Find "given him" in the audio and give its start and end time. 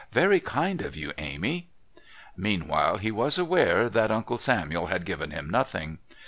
5.05-5.47